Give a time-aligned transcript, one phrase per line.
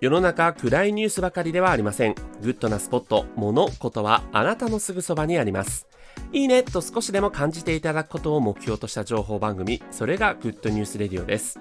[0.00, 2.14] 世の中暗いニュースばかりではありません。
[2.40, 5.88] グッドなスポット、物、ことはあなたのすぐそばにあります。
[6.32, 11.58] いいねと少しでも感じていただくことを目標とした情報番組、それが Good News Radio です。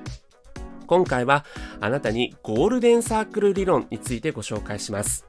[0.85, 1.45] 今回は
[1.81, 5.25] あなたにゴールデンサークル理論についてご紹介します。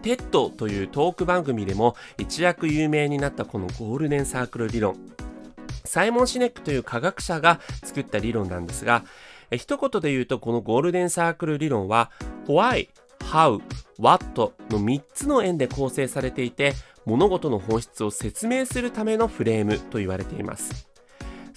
[0.00, 4.96] TED というトーク番組でも一躍有名になったこのゴールデンサークル理論。
[5.84, 9.04] サイモン・シネックという科学者が作った理論なんですが、
[9.56, 12.10] 一言で言うとこのゴールデンサークル理論は
[12.46, 12.88] Why,
[13.20, 13.60] How,
[13.98, 14.24] What
[14.70, 16.74] の3つの円で構成されていて
[17.06, 20.89] 物事の本質を説明するためのフレームと言われています。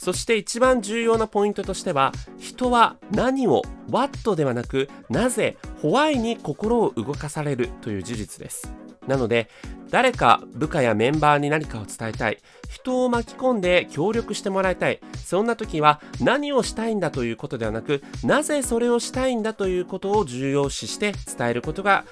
[0.03, 8.73] そして一番重要なポイントとしては人は何を What ではなくなぜ Why に心を動かされるという事実です。
[9.07, 9.49] なので
[9.91, 12.39] 誰か部下やメンバーに何かを伝えたい。
[12.69, 14.99] 人を巻き込んで協力してもらいたい。
[15.23, 22.03] そんな時は何をしたいんだということではなくなぜそれをしたいんだということを重要視して伝えることが、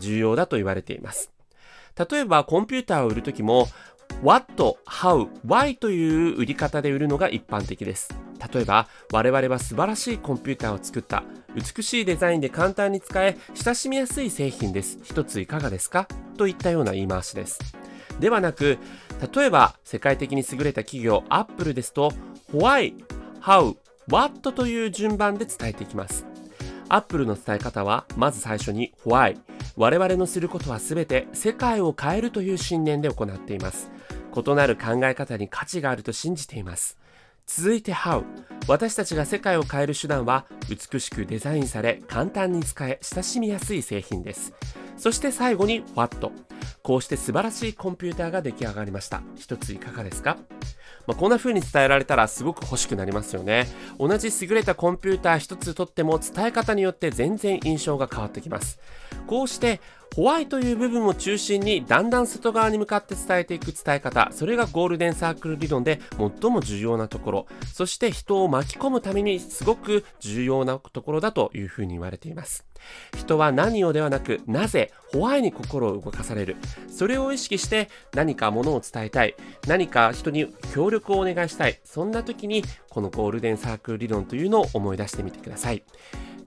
[0.00, 1.32] 重要だと言われています。
[2.10, 3.68] 例えばコンピューターを売る時も
[4.22, 4.52] What,
[4.86, 8.08] How, Why という売り方で売るのが一般的です。
[8.52, 11.22] 例えば、我々は素晴らしいコンピューターを作った。
[11.54, 14.98] 美しいデザインで簡単に使え、親しみやすい製品です。
[15.04, 16.08] 一ついかがですか？
[16.36, 17.60] といったような言い回しです。
[18.18, 18.78] ではなく、
[19.32, 22.12] 例えば、世界的に優れた企業、Apple ですと、
[22.52, 22.94] Why,
[23.40, 23.76] How,
[24.08, 26.26] What という順番で伝えていきます。
[26.88, 29.38] Apple の伝え方は、まず最初に Why、
[29.78, 33.92] 我々のすることは全て世界を変えるという信念で行っています。
[34.36, 36.98] 異なる考え方に価値があると信じています。
[37.46, 38.24] 続いて How
[38.66, 44.52] 私たちが世界を変える手段は美しくデザインされ簡単に使え親しみやすい製品です
[44.98, 46.30] そして最後に What
[46.82, 49.22] こうして素晴らしいコンピューターが出来上がりました。
[49.36, 50.36] 一ついかがですか？
[51.06, 53.66] まあ、こんな風に伝えられたらすごく欲しくなりますよね。
[53.98, 58.78] 同じ優れたコンピューター一つとっても伝え方によって全然印象が変わってきます。
[59.26, 59.80] こうして
[60.14, 64.28] ホワイという部分を中心にだんだん外側に向かって伝えていく伝え方。
[64.32, 66.00] それがゴールデンサークル理論で
[66.40, 67.46] 最も重要なところ。
[67.72, 72.66] そして人を巻き込むためにすごく重要なところだというふうに言われています。
[73.16, 76.56] 人は何をではなくなぜホワイに心を動かされる？
[76.88, 79.34] それを意識して何かものを伝えたい。
[79.66, 81.78] 何か人に協力をお願いしたい。
[81.84, 85.82] そんな時にこのゴールデンサークル理論というのを思い出してみてください。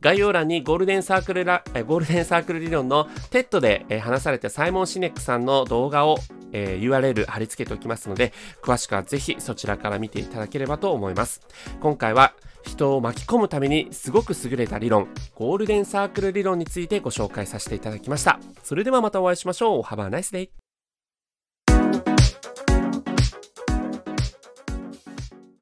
[0.01, 6.17] 概要欄にゴールデンサークルラ、ゴールデンサークル理論の TED で、話されたサイモン・シネックさんの動画を、
[6.51, 8.33] えー、URL 貼り付けておきますので、
[8.63, 11.41] 詳しくはぜひそちらから見ていただければと思います。
[11.81, 12.33] 今回は
[12.63, 18.39] 人を巻き込むためにすごく優れた理論、ゴールデンサークル理論についてご紹介させていただきました。
[18.63, 19.81] それではまたお会いしましょう。
[19.81, 20.60] Have a nice day!